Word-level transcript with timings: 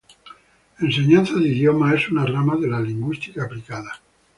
Enseñanzas 0.79 1.37
de 1.43 1.49
idiomas 1.49 1.93
es 1.93 2.09
una 2.09 2.25
rama 2.25 2.57
de 2.57 2.67
la 2.67 2.79
lingüística 2.81 3.43
aplicada. 3.43 4.01